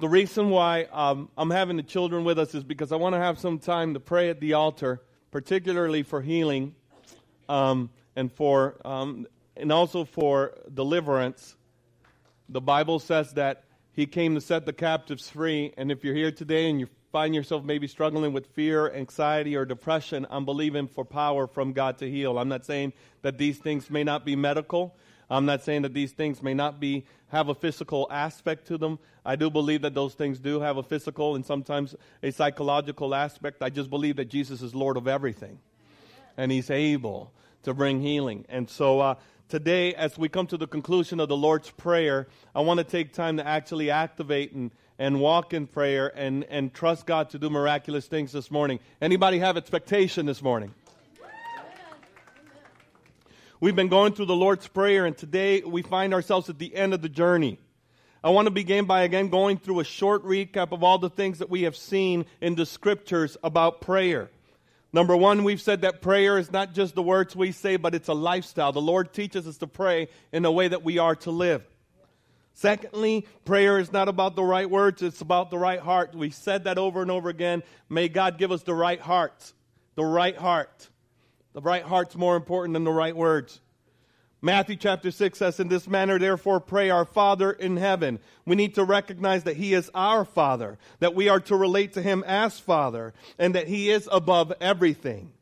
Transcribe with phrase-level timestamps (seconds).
[0.00, 3.20] the reason why um, I'm having the children with us is because I want to
[3.20, 6.74] have some time to pray at the altar, particularly for healing,
[7.48, 9.26] um, and for um,
[9.56, 11.56] and also for deliverance.
[12.48, 16.32] The Bible says that He came to set the captives free, and if you're here
[16.32, 21.04] today and you find yourself maybe struggling with fear, anxiety, or depression, I'm believing for
[21.04, 22.36] power from God to heal.
[22.36, 22.92] I'm not saying
[23.22, 24.96] that these things may not be medical.
[25.30, 28.98] I'm not saying that these things may not be have a physical aspect to them.
[29.24, 33.62] I do believe that those things do have a physical and sometimes a psychological aspect.
[33.62, 35.58] I just believe that Jesus is Lord of everything,
[36.36, 37.32] and He's able
[37.62, 38.44] to bring healing.
[38.48, 39.14] And so uh,
[39.48, 43.12] today, as we come to the conclusion of the Lord's Prayer, I want to take
[43.12, 47.50] time to actually activate and and walk in prayer and, and trust God to do
[47.50, 48.78] miraculous things this morning.
[49.00, 50.72] Anybody have expectation this morning?
[53.64, 56.92] We've been going through the Lord's Prayer, and today we find ourselves at the end
[56.92, 57.58] of the journey.
[58.22, 61.38] I want to begin by again going through a short recap of all the things
[61.38, 64.28] that we have seen in the scriptures about prayer.
[64.92, 68.08] Number one, we've said that prayer is not just the words we say, but it's
[68.08, 68.70] a lifestyle.
[68.70, 71.64] The Lord teaches us to pray in the way that we are to live.
[72.52, 76.14] Secondly, prayer is not about the right words, it's about the right heart.
[76.14, 77.62] We've said that over and over again.
[77.88, 79.54] May God give us the right heart.
[79.94, 80.90] The right heart.
[81.54, 83.60] The right heart's more important than the right words.
[84.42, 88.18] Matthew chapter 6 says, In this manner, therefore, pray our Father in heaven.
[88.44, 92.02] We need to recognize that He is our Father, that we are to relate to
[92.02, 95.32] Him as Father, and that He is above everything,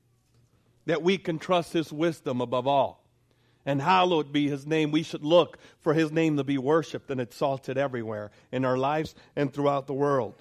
[0.87, 3.03] that we can trust His wisdom above all.
[3.67, 4.93] And hallowed be His name.
[4.93, 9.17] We should look for His name to be worshiped and exalted everywhere in our lives
[9.35, 10.35] and throughout the world.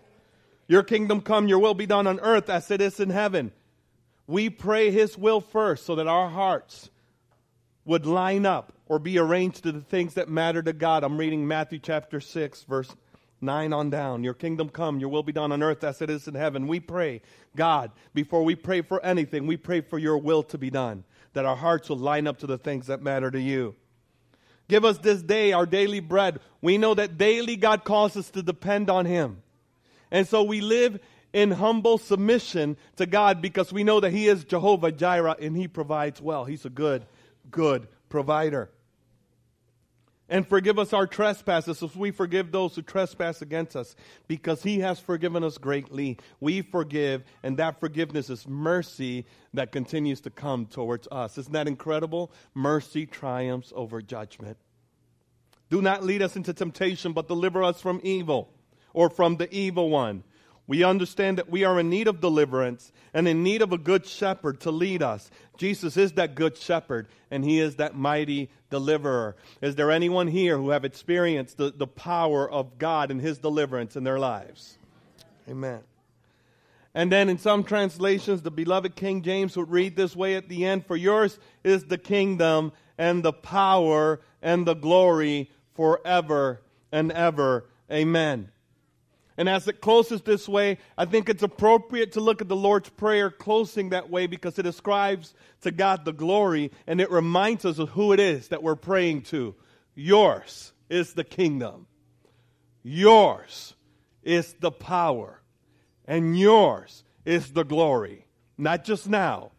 [0.68, 3.54] Your kingdom come, your will be done on earth as it is in heaven.
[4.28, 6.90] We pray His will first so that our hearts
[7.86, 11.04] would line up or be arranged to the things that matter to God.
[11.04, 12.96] I'm reading Matthew chapter 6, verse
[13.42, 14.24] 9 on down.
[14.24, 16.68] Your kingdom come, your will be done on earth as it is in heaven.
[16.68, 17.22] We pray,
[17.56, 21.46] God, before we pray for anything, we pray for your will to be done, that
[21.46, 23.76] our hearts will line up to the things that matter to you.
[24.68, 26.40] Give us this day our daily bread.
[26.62, 29.42] We know that daily God calls us to depend on Him.
[30.12, 31.00] And so we live
[31.34, 35.68] in humble submission to God because we know that He is Jehovah Jireh and He
[35.68, 36.46] provides well.
[36.46, 37.06] He's a good,
[37.50, 38.69] good provider.
[40.31, 43.97] And forgive us our trespasses as we forgive those who trespass against us
[44.30, 46.18] because He has forgiven us greatly.
[46.40, 51.38] We forgive, and that forgiveness is mercy that continues to come towards us.
[51.38, 52.31] Isn't that incredible?
[52.53, 54.58] Mercy triumphs over judgment.
[55.69, 58.53] Do not lead us into temptation, but deliver us from evil
[58.94, 60.24] or from the evil one.
[60.72, 64.06] We understand that we are in need of deliverance and in need of a good
[64.06, 65.30] shepherd to lead us.
[65.58, 69.36] Jesus is that good shepherd and he is that mighty deliverer.
[69.60, 73.98] Is there anyone here who have experienced the, the power of God and his deliverance
[73.98, 74.78] in their lives?
[75.50, 75.81] Amen.
[76.96, 80.64] And then in some translations, the beloved King James would read this way at the
[80.64, 86.62] end For yours is the kingdom and the power and the glory forever
[86.94, 87.66] and ever.
[87.92, 88.52] Amen.
[89.41, 92.90] And as it closes this way, I think it's appropriate to look at the Lord's
[92.90, 97.80] Prayer closing that way because it ascribes to God the glory and it reminds us
[97.80, 99.56] of who it is that we're praying to.
[99.96, 101.88] Yours is the kingdom,
[102.84, 103.74] yours
[104.22, 105.41] is the power,
[106.06, 108.28] and yours is the glory.
[108.59, 109.53] Not just now,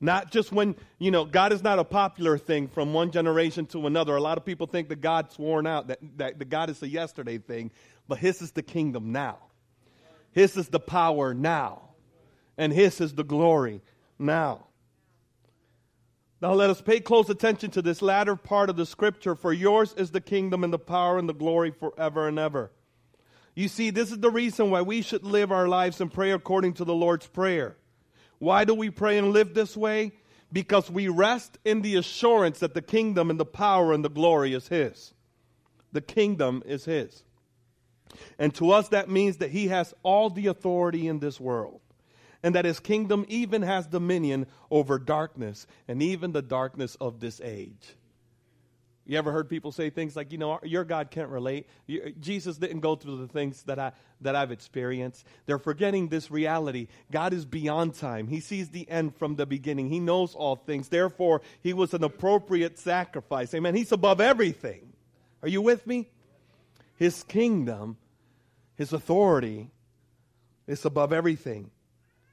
[0.00, 3.86] not just when, you know, God is not a popular thing from one generation to
[3.86, 4.16] another.
[4.16, 6.88] A lot of people think that God's worn out, that, that, that God is a
[6.88, 7.72] yesterday thing
[8.08, 9.38] but His is the kingdom now.
[10.32, 11.82] His is the power now.
[12.56, 13.82] And His is the glory
[14.18, 14.66] now.
[16.40, 19.34] Now let us pay close attention to this latter part of the scripture.
[19.34, 22.70] For yours is the kingdom and the power and the glory forever and ever.
[23.54, 26.74] You see, this is the reason why we should live our lives and pray according
[26.74, 27.76] to the Lord's Prayer.
[28.38, 30.12] Why do we pray and live this way?
[30.52, 34.54] Because we rest in the assurance that the kingdom and the power and the glory
[34.54, 35.12] is His.
[35.90, 37.24] The kingdom is His.
[38.38, 41.80] And to us, that means that he has all the authority in this world.
[42.42, 47.40] And that his kingdom even has dominion over darkness and even the darkness of this
[47.40, 47.96] age.
[49.08, 51.66] You ever heard people say things like, you know, your God can't relate.
[52.20, 55.24] Jesus didn't go through the things that, I, that I've experienced.
[55.46, 56.88] They're forgetting this reality.
[57.10, 58.28] God is beyond time.
[58.28, 59.88] He sees the end from the beginning.
[59.88, 60.90] He knows all things.
[60.90, 63.54] Therefore, he was an appropriate sacrifice.
[63.54, 63.74] Amen.
[63.74, 64.92] He's above everything.
[65.42, 66.10] Are you with me?
[66.96, 67.96] His kingdom,
[68.78, 69.72] His authority
[70.68, 71.72] is above everything.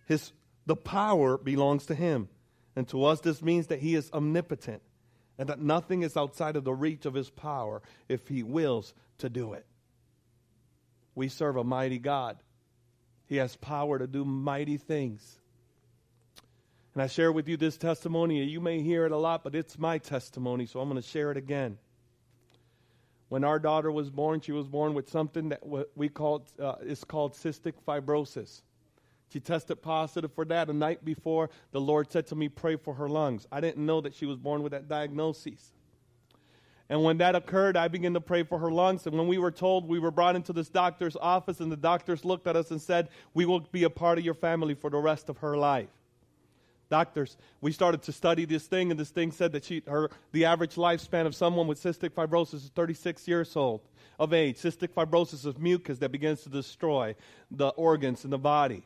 [0.07, 0.31] His,
[0.67, 2.29] the power belongs to Him.
[2.75, 4.83] And to us, this means that He is omnipotent
[5.39, 9.29] and that nothing is outside of the reach of His power if He wills to
[9.29, 9.65] do it.
[11.15, 12.37] We serve a mighty God.
[13.25, 15.39] He has power to do mighty things.
[16.93, 18.43] And I share with you this testimony.
[18.43, 21.31] You may hear it a lot, but it's my testimony, so I'm going to share
[21.31, 21.79] it again.
[23.29, 25.61] When our daughter was born, she was born with something that
[25.95, 28.61] we call uh, is called cystic fibrosis.
[29.33, 30.69] She tested positive for that.
[30.69, 33.47] A night before, the Lord said to me, Pray for her lungs.
[33.51, 35.73] I didn't know that she was born with that diagnosis.
[36.87, 39.07] And when that occurred, I began to pray for her lungs.
[39.07, 42.23] And when we were told, we were brought into this doctor's office, and the doctors
[42.23, 44.99] looked at us and said, We will be a part of your family for the
[44.99, 45.89] rest of her life.
[46.89, 50.45] Doctors, we started to study this thing, and this thing said that she, her, the
[50.45, 53.81] average lifespan of someone with cystic fibrosis is 36 years old
[54.19, 54.57] of age.
[54.57, 57.15] Cystic fibrosis is mucus that begins to destroy
[57.49, 58.85] the organs in the body.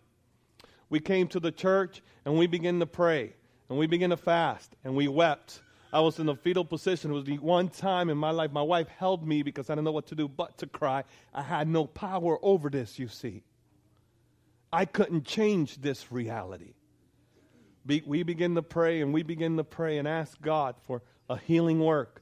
[0.89, 3.33] We came to the church and we began to pray
[3.69, 5.61] and we began to fast and we wept
[5.91, 7.11] I was in a fetal position.
[7.11, 9.85] It was the one time in my life my wife held me because I didn't
[9.85, 11.03] know what to do but to cry.
[11.33, 13.43] I had no power over this, you see.
[14.71, 16.73] I couldn't change this reality.
[17.89, 21.37] Be, we begin to pray and we begin to pray and ask God for a
[21.37, 22.21] healing work.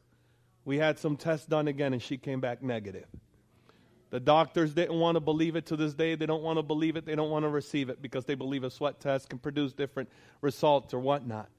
[0.63, 3.05] We had some tests done again and she came back negative.
[4.09, 6.15] The doctors didn't want to believe it to this day.
[6.15, 7.05] They don't want to believe it.
[7.05, 10.07] They don't want to receive it because they believe a sweat test can produce different
[10.39, 11.49] results or whatnot.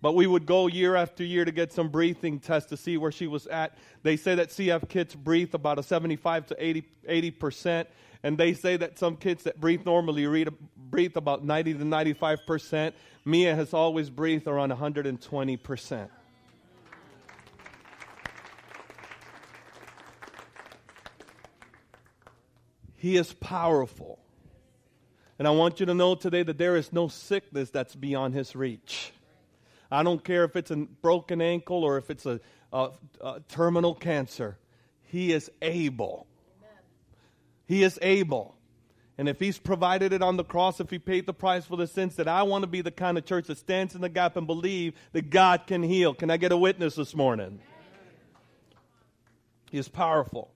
[0.00, 3.12] But we would go year after year to get some breathing tests to see where
[3.12, 3.76] she was at.
[4.02, 6.56] They say that CF kids breathe about a 75 to
[7.06, 7.88] 80, percent
[8.22, 10.48] and they say that some kids that breathe normally read,
[10.90, 12.92] breathe about 90 to 95%.
[13.24, 16.08] Mia has always breathed around 120%.
[22.96, 24.18] He is powerful.
[25.38, 28.56] And I want you to know today that there is no sickness that's beyond his
[28.56, 29.12] reach.
[29.90, 32.40] I don't care if it's a broken ankle or if it's a,
[32.72, 32.90] a,
[33.20, 34.58] a terminal cancer.
[35.04, 36.26] He is able.
[37.66, 38.57] He is able.
[39.18, 41.88] And if He's provided it on the cross, if He paid the price for the
[41.88, 44.36] sins, that I want to be the kind of church that stands in the gap
[44.36, 46.14] and believe that God can heal.
[46.14, 47.58] Can I get a witness this morning?
[49.70, 50.50] He is powerful.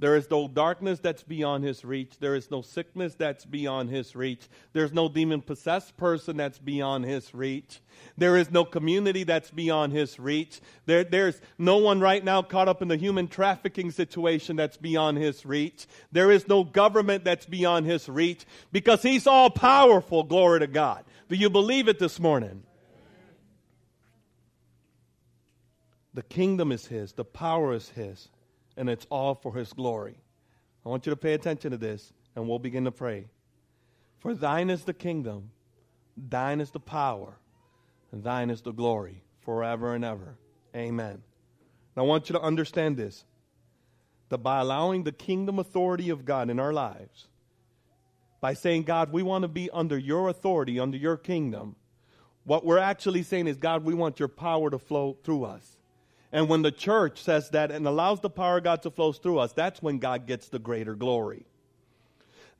[0.00, 2.18] There is no darkness that's beyond his reach.
[2.20, 4.48] There is no sickness that's beyond his reach.
[4.72, 7.80] There's no demon possessed person that's beyond his reach.
[8.16, 10.60] There is no community that's beyond his reach.
[10.86, 15.18] There, there's no one right now caught up in the human trafficking situation that's beyond
[15.18, 15.88] his reach.
[16.12, 20.22] There is no government that's beyond his reach because he's all powerful.
[20.22, 21.04] Glory to God.
[21.28, 22.62] Do you believe it this morning?
[26.14, 28.28] The kingdom is his, the power is his
[28.78, 30.16] and it's all for his glory.
[30.86, 33.26] I want you to pay attention to this, and we'll begin to pray.
[34.20, 35.50] For thine is the kingdom,
[36.16, 37.36] thine is the power,
[38.12, 40.38] and thine is the glory forever and ever.
[40.74, 41.10] Amen.
[41.10, 41.22] And
[41.96, 43.24] I want you to understand this
[44.28, 47.28] that by allowing the kingdom authority of God in our lives,
[48.40, 51.76] by saying, God, we want to be under your authority, under your kingdom,
[52.44, 55.77] what we're actually saying is, God, we want your power to flow through us.
[56.32, 59.38] And when the church says that and allows the power of God to flow through
[59.38, 61.46] us, that's when God gets the greater glory.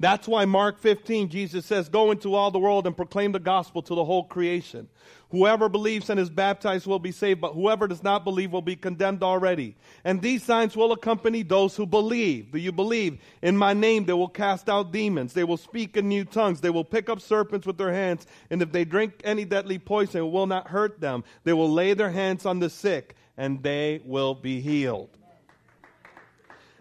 [0.00, 3.82] That's why Mark 15, Jesus says, Go into all the world and proclaim the gospel
[3.82, 4.88] to the whole creation.
[5.30, 8.76] Whoever believes and is baptized will be saved, but whoever does not believe will be
[8.76, 9.76] condemned already.
[10.04, 12.52] And these signs will accompany those who believe.
[12.52, 13.18] Do you believe?
[13.42, 15.32] In my name they will cast out demons.
[15.32, 16.60] They will speak in new tongues.
[16.60, 18.24] They will pick up serpents with their hands.
[18.50, 21.24] And if they drink any deadly poison, it will not hurt them.
[21.42, 25.08] They will lay their hands on the sick and they will be healed.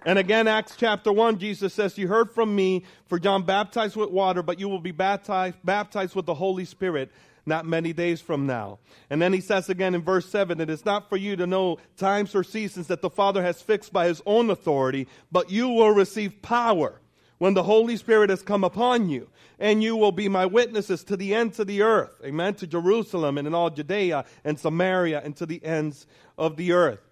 [0.05, 4.09] And again, Acts chapter 1, Jesus says, You heard from me, for John baptized with
[4.09, 7.11] water, but you will be baptized, baptized with the Holy Spirit
[7.45, 8.77] not many days from now.
[9.09, 11.77] And then he says again in verse 7 It is not for you to know
[11.95, 15.91] times or seasons that the Father has fixed by his own authority, but you will
[15.91, 16.99] receive power
[17.37, 19.29] when the Holy Spirit has come upon you,
[19.59, 22.19] and you will be my witnesses to the ends of the earth.
[22.23, 22.55] Amen.
[22.55, 27.06] To Jerusalem and in all Judea and Samaria and to the ends of the earth.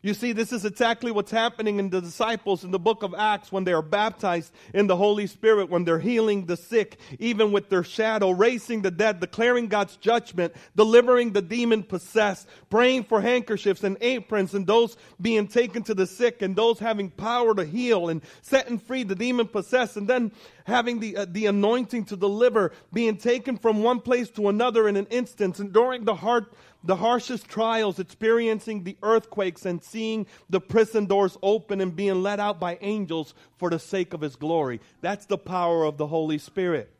[0.00, 3.50] You see, this is exactly what's happening in the disciples in the book of Acts
[3.50, 7.68] when they are baptized in the Holy Spirit, when they're healing the sick, even with
[7.68, 13.82] their shadow, raising the dead, declaring God's judgment, delivering the demon possessed, praying for handkerchiefs
[13.82, 18.08] and aprons, and those being taken to the sick, and those having power to heal,
[18.08, 20.30] and setting free the demon possessed, and then
[20.64, 24.96] having the, uh, the anointing to deliver, being taken from one place to another in
[24.96, 26.52] an instant, and during the heart
[26.84, 32.40] the harshest trials, experiencing the earthquakes and seeing the prison doors open and being let
[32.40, 34.80] out by angels for the sake of His glory.
[35.00, 36.92] That's the power of the Holy Spirit.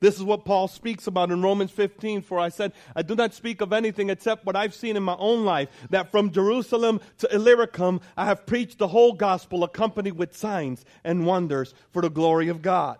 [0.00, 2.22] This is what Paul speaks about in Romans 15.
[2.22, 5.16] For I said, I do not speak of anything except what I've seen in my
[5.18, 10.36] own life, that from Jerusalem to Illyricum I have preached the whole gospel accompanied with
[10.36, 12.98] signs and wonders for the glory of God.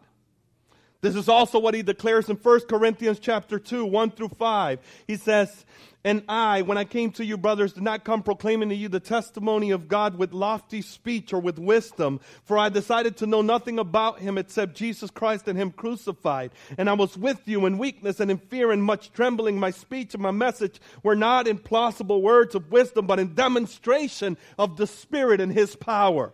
[1.01, 4.81] This is also what he declares in 1 Corinthians chapter 2, 1 through 5.
[5.07, 5.65] He says,
[6.05, 8.99] and I, when I came to you, brothers, did not come proclaiming to you the
[8.99, 13.79] testimony of God with lofty speech or with wisdom, for I decided to know nothing
[13.79, 16.51] about him except Jesus Christ and him crucified.
[16.79, 19.59] And I was with you in weakness and in fear and much trembling.
[19.59, 24.37] My speech and my message were not in plausible words of wisdom, but in demonstration
[24.59, 26.33] of the Spirit and his power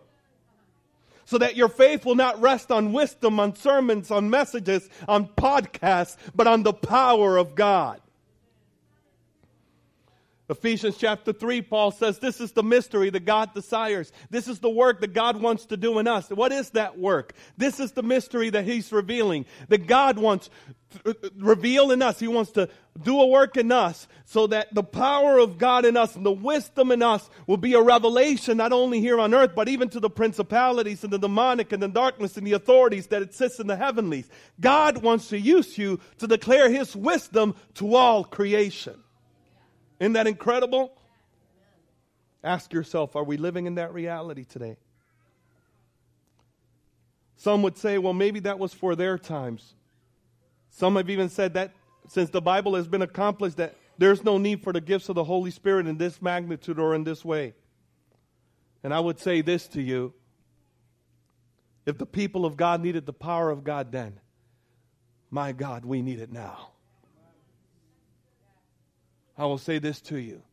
[1.25, 6.17] so that your faith will not rest on wisdom, on sermons, on messages, on podcasts,
[6.35, 7.99] but on the power of God.
[10.47, 14.11] Ephesians chapter 3, Paul says, This is the mystery that God desires.
[14.29, 16.29] This is the work that God wants to do in us.
[16.29, 17.33] What is that work?
[17.57, 20.51] This is the mystery that He's revealing, that God wants
[21.03, 22.19] to uh, uh, reveal in us.
[22.19, 22.69] He wants to
[23.01, 26.31] do a work in us so that the power of God in us and the
[26.31, 29.99] wisdom in us will be a revelation not only here on earth, but even to
[29.99, 33.75] the principalities and the demonic and the darkness and the authorities that exist in the
[33.75, 34.29] heavenlies.
[34.61, 39.01] God wants to use you to declare His wisdom to all creation.
[39.99, 40.91] Isn't that incredible?
[42.43, 44.77] Ask yourself, are we living in that reality today?
[47.37, 49.73] Some would say, well, maybe that was for their times.
[50.69, 51.71] Some have even said that
[52.07, 55.23] since the Bible has been accomplished, that there's no need for the gifts of the
[55.23, 57.53] Holy Spirit in this magnitude or in this way.
[58.83, 60.13] And I would say this to you
[61.85, 64.19] if the people of God needed the power of God then,
[65.29, 66.69] my God, we need it now.
[69.37, 70.43] I will say this to you.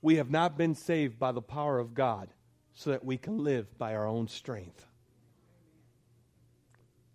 [0.00, 2.28] We have not been saved by the power of God
[2.74, 4.86] so that we can live by our own strength.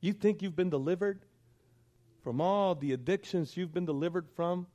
[0.02, 1.22] You think you've been delivered
[2.24, 4.68] from all the addictions you've been delivered from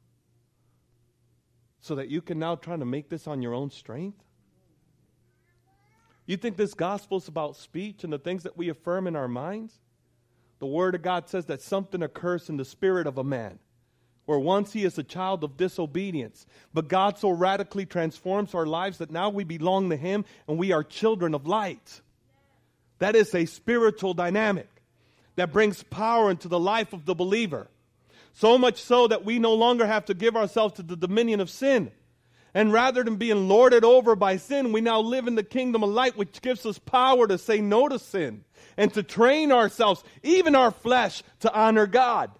[1.81, 4.23] so that you can now try to make this on your own strength?
[6.27, 9.29] You think this gospel is about speech and the things that we affirm in our
[9.29, 9.81] minds?
[10.59, 13.59] The Word of God says that something occurs in the spirit of a man
[14.27, 16.47] or once he is a child of disobedience.
[16.73, 20.73] But God so radically transforms our lives that now we belong to him and we
[20.73, 22.01] are children of light.
[22.99, 24.69] That is a spiritual dynamic
[25.37, 27.69] that brings power into the life of the believer.
[28.33, 31.51] So much so that we no longer have to give ourselves to the dominion of
[31.51, 31.91] sin.
[32.55, 35.91] And rather than being lorded over by sin, we now live in the kingdom of
[35.91, 38.45] light, which gives us power to say no to sin
[38.77, 42.31] and to train ourselves, even our flesh, to honor God.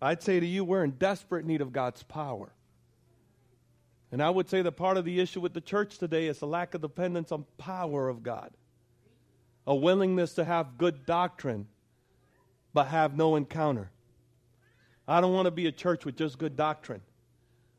[0.00, 2.52] I'd say to you, we're in desperate need of God's power.
[4.10, 6.46] And I would say that part of the issue with the church today is a
[6.46, 8.52] lack of dependence on power of God.
[9.66, 11.66] A willingness to have good doctrine,
[12.72, 13.90] but have no encounter.
[15.06, 17.02] I don't want to be a church with just good doctrine.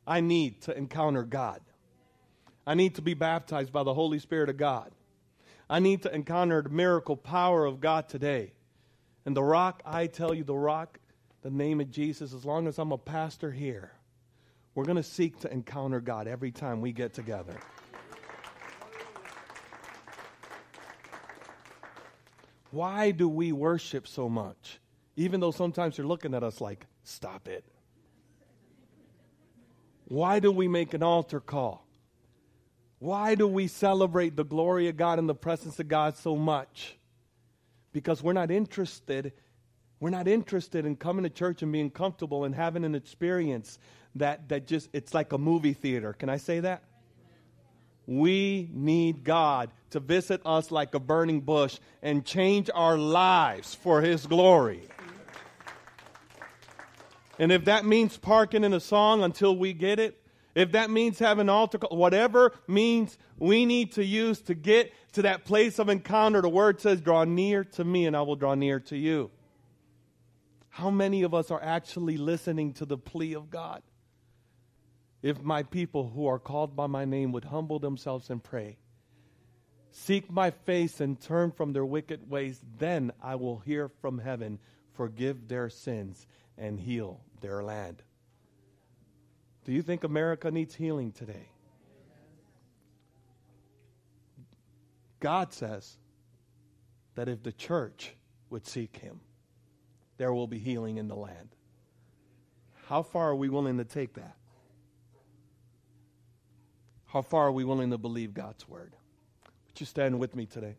[0.05, 1.61] I need to encounter God.
[2.67, 4.91] I need to be baptized by the Holy Spirit of God.
[5.69, 8.53] I need to encounter the miracle power of God today.
[9.25, 10.98] And the rock, I tell you, the rock
[11.41, 13.91] the name of Jesus, as long as I'm a pastor here,
[14.75, 17.55] we're going to seek to encounter God every time we get together.
[22.71, 24.79] Why do we worship so much?
[25.15, 27.65] Even though sometimes you're looking at us like, stop it.
[30.05, 31.85] Why do we make an altar call?
[32.99, 36.97] Why do we celebrate the glory of God and the presence of God so much?
[37.91, 39.33] Because we're not interested
[39.99, 43.79] we're not interested in coming to church and being comfortable and having an experience
[44.15, 46.13] that, that just, it's like a movie theater.
[46.13, 46.83] Can I say that?
[48.07, 54.01] We need God to visit us like a burning bush and change our lives for
[54.01, 54.87] His glory.
[57.37, 60.21] And if that means parking in a song until we get it,
[60.55, 65.45] if that means having altar, whatever means we need to use to get to that
[65.45, 68.79] place of encounter, the word says, draw near to me and I will draw near
[68.81, 69.29] to you.
[70.69, 73.81] How many of us are actually listening to the plea of God?
[75.21, 78.77] If my people who are called by my name would humble themselves and pray,
[79.91, 84.59] seek my face and turn from their wicked ways, then I will hear from heaven,
[84.93, 86.25] forgive their sins,
[86.57, 88.01] and heal their land.
[89.65, 91.49] Do you think America needs healing today?
[95.19, 95.97] God says
[97.15, 98.15] that if the church
[98.49, 99.19] would seek him,
[100.19, 101.55] there will be healing in the land.
[102.87, 104.35] How far are we willing to take that?
[107.05, 108.91] How far are we willing to believe God's word?
[109.67, 110.75] Would you stand with me today?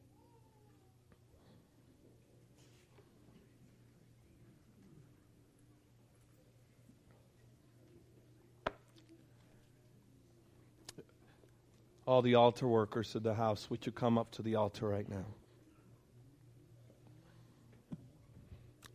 [12.04, 15.08] All the altar workers of the house, would you come up to the altar right
[15.08, 15.24] now?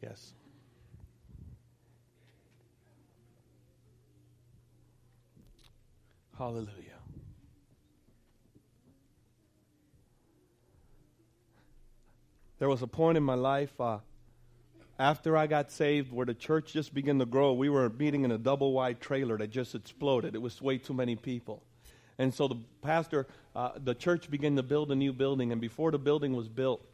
[0.05, 0.33] Yes.
[6.37, 6.69] Hallelujah.
[12.59, 13.97] There was a point in my life uh,
[14.99, 17.53] after I got saved where the church just began to grow.
[17.53, 20.35] We were meeting in a double wide trailer that just exploded.
[20.35, 21.63] It was way too many people.
[22.19, 25.51] And so the pastor, uh, the church began to build a new building.
[25.51, 26.85] And before the building was built,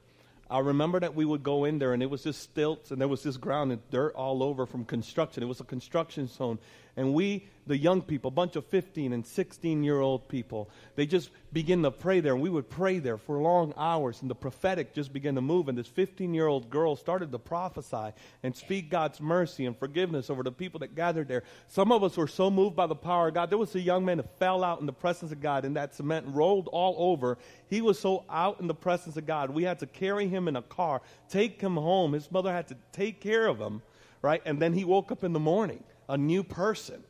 [0.52, 3.08] I remember that we would go in there and it was just stilts and there
[3.08, 5.42] was this ground and dirt all over from construction.
[5.42, 6.60] It was a construction zone.
[6.98, 11.06] And we, the young people, a bunch of 15 and 16 year old people, they
[11.06, 12.34] just begin to pray there.
[12.34, 14.22] And we would pray there for long hours.
[14.22, 15.70] And the prophetic just began to move.
[15.70, 18.12] And this 15 year old girl started to prophesy
[18.44, 21.44] and speak God's mercy and forgiveness over the people that gathered there.
[21.68, 23.50] Some of us were so moved by the power of God.
[23.50, 25.96] There was a young man that fell out in the presence of God, and that
[25.96, 27.38] cement and rolled all over.
[27.68, 29.50] He was so out in the presence of God.
[29.50, 32.14] We had to carry him in a car, take him home.
[32.14, 33.82] His mother had to take care of him,
[34.22, 34.42] right?
[34.46, 37.02] And then he woke up in the morning a new person.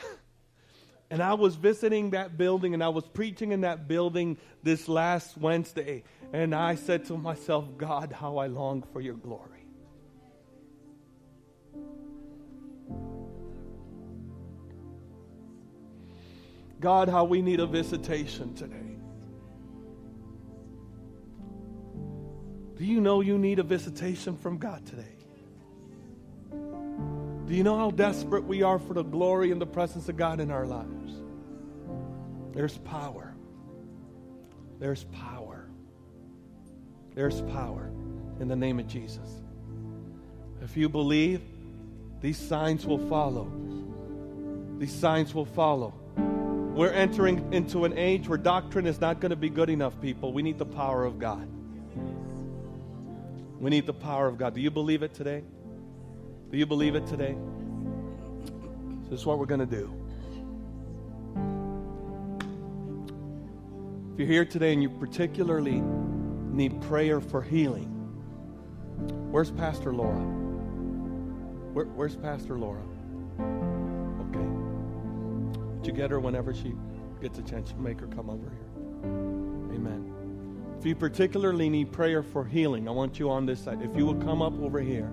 [1.10, 5.36] and I was visiting that building and I was preaching in that building this last
[5.36, 6.04] Wednesday.
[6.32, 9.66] And I said to myself, God, how I long for your glory.
[16.80, 18.96] God, how we need a visitation today.
[22.76, 25.15] Do you know you need a visitation from God today?
[27.46, 30.40] Do you know how desperate we are for the glory and the presence of God
[30.40, 31.12] in our lives?
[32.52, 33.34] There's power.
[34.80, 35.68] There's power.
[37.14, 37.90] There's power
[38.40, 39.42] in the name of Jesus.
[40.60, 41.40] If you believe,
[42.20, 43.50] these signs will follow.
[44.78, 45.94] These signs will follow.
[46.16, 50.32] We're entering into an age where doctrine is not going to be good enough, people.
[50.32, 51.48] We need the power of God.
[53.60, 54.54] We need the power of God.
[54.54, 55.44] Do you believe it today?
[56.50, 57.36] Do you believe it today?
[59.10, 59.92] This is what we're going to do.
[64.12, 65.82] If you're here today and you particularly
[66.52, 67.88] need prayer for healing,
[69.30, 70.20] where's Pastor Laura?
[71.72, 72.82] Where, where's Pastor Laura?
[74.30, 74.46] Okay.
[75.78, 76.74] Would you get her whenever she
[77.20, 77.74] gets a chance?
[77.76, 78.68] Make her come over here.
[79.74, 80.12] Amen.
[80.78, 83.82] If you particularly need prayer for healing, I want you on this side.
[83.82, 85.10] If you will come up over here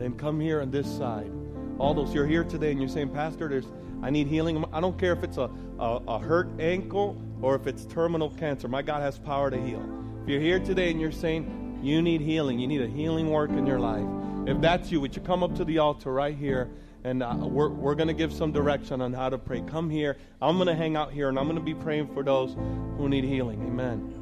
[0.00, 1.30] then come here on this side.
[1.78, 3.66] All those you're here today and you're saying, Pastor, there's
[4.02, 4.64] I need healing.
[4.72, 8.66] I don't care if it's a, a, a hurt ankle or if it's terminal cancer.
[8.66, 9.82] My God has power to heal.
[10.22, 13.50] If you're here today and you're saying you need healing, you need a healing work
[13.50, 14.06] in your life.
[14.46, 16.70] If that's you, would you come up to the altar right here?
[17.04, 19.62] and uh, we're, we're going to give some direction on how to pray.
[19.62, 20.18] Come here.
[20.42, 22.54] I'm going to hang out here, and I'm going to be praying for those
[22.98, 23.62] who need healing.
[23.62, 24.16] Amen.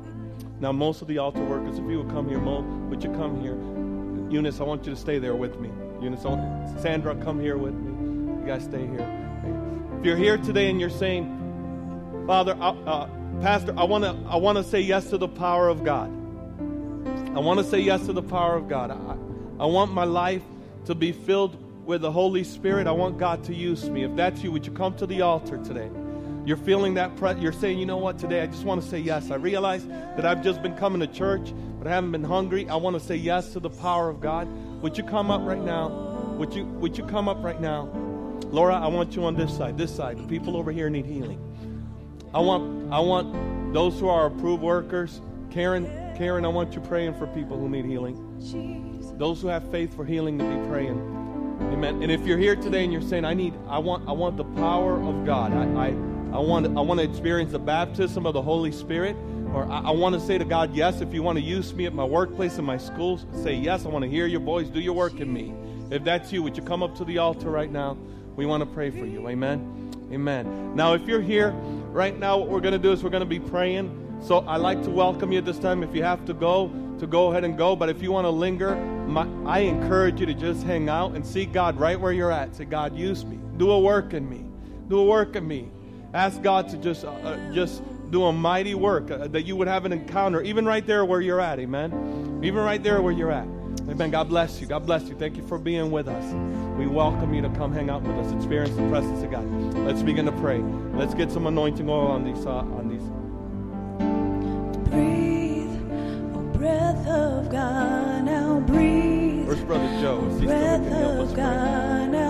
[0.61, 3.41] Now, most of the altar workers, if you would come here, Mo, would you come
[3.41, 3.57] here?
[4.31, 5.71] Eunice, I want you to stay there with me.
[6.01, 6.23] Eunice,
[6.83, 8.41] Sandra, come here with me.
[8.41, 9.07] You guys stay here.
[9.99, 13.09] If you're here today and you're saying, Father, uh,
[13.41, 16.09] Pastor, I want to I want to say yes to the power of God.
[17.35, 18.91] I want to say yes to the power of God.
[18.91, 20.43] I, I want my life
[20.87, 22.87] to be filled with the Holy Spirit.
[22.87, 24.05] I want God to use me.
[24.05, 25.91] If that's you, would you come to the altar today?
[26.45, 28.99] You're feeling that, pre- you're saying, you know what, today I just want to say
[28.99, 29.31] yes.
[29.31, 32.69] I realize that I've just been coming to church, but I haven't been hungry.
[32.69, 34.49] I want to say yes to the power of God.
[34.83, 35.89] Would you come up right now?
[36.39, 37.89] Would you, would you come up right now?
[38.47, 40.19] Laura, I want you on this side, this side.
[40.19, 41.41] The people over here need healing.
[42.35, 45.21] I want, I want those who are approved workers.
[45.51, 45.87] Karen,
[46.17, 48.17] Karen, I want you praying for people who need healing.
[49.19, 50.99] Those who have faith for healing to be praying.
[51.73, 52.03] Amen.
[52.03, 54.45] And if you're here today and you're saying, I need, I want, I want the
[54.45, 55.53] power of God.
[55.53, 55.95] I, I
[56.31, 59.17] I want, I want to experience the baptism of the Holy Spirit.
[59.55, 61.87] Or I, I want to say to God, yes, if you want to use me
[61.87, 63.85] at my workplace and my schools, say yes.
[63.85, 64.69] I want to hear your voice.
[64.69, 65.55] Do your work in me.
[65.91, 67.97] If that's you, would you come up to the altar right now?
[68.37, 69.29] We want to pray for you.
[69.29, 70.09] Amen.
[70.13, 70.75] Amen.
[70.75, 71.51] Now, if you're here
[71.91, 74.21] right now, what we're going to do is we're going to be praying.
[74.23, 75.83] So I'd like to welcome you at this time.
[75.83, 77.77] If you have to go, to go ahead and go.
[77.77, 81.25] But if you want to linger, my, I encourage you to just hang out and
[81.25, 82.57] see God right where you're at.
[82.57, 83.39] Say, God, use me.
[83.57, 84.45] Do a work in me.
[84.89, 85.71] Do a work in me.
[86.15, 89.69] Ask God to just, uh, uh, just do a mighty work, uh, that you would
[89.69, 91.59] have an encounter, even right there where you're at.
[91.59, 92.41] Amen.
[92.43, 93.47] Even right there where you're at.
[93.89, 94.11] Amen.
[94.11, 94.67] God bless you.
[94.67, 95.15] God bless you.
[95.15, 96.35] Thank you for being with us.
[96.79, 99.47] We welcome you to come hang out with us, experience the presence of God.
[99.79, 100.59] Let's begin to pray.
[100.93, 102.45] Let's get some anointing oil on these.
[102.45, 103.03] Uh, on these.
[104.91, 105.71] Breathe,
[106.35, 109.47] oh breath of God, now breathe.
[109.47, 110.27] Where's Brother Joe?
[110.27, 111.37] Is he still breath can help us of?
[111.37, 112.28] God, now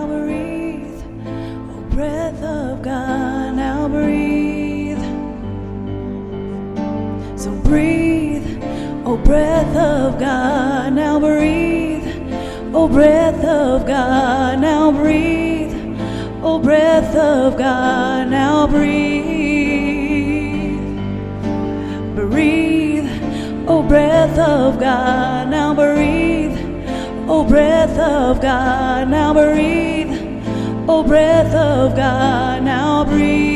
[10.09, 12.03] of God, now breathe.
[12.75, 15.75] Oh breath of God, now breathe.
[16.43, 18.89] Oh breath of God, now breathe.
[22.17, 23.09] Breathe,
[23.69, 26.59] oh breath of God, now breathe.
[27.29, 30.17] Oh breath of God, now breathe.
[30.89, 33.48] Oh breath of God, now breathe.